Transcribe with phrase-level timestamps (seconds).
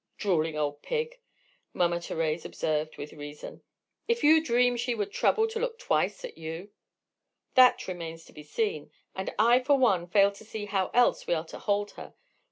[0.17, 1.19] "Drooling old pig,"
[1.75, 3.61] Mama Thérèse observed with reason:
[4.07, 6.71] "if you dream she would trouble to look twice at you—!"
[7.53, 8.89] "That remains to be seen.
[9.15, 12.15] And I, for one, fail to see how else we are to hold her.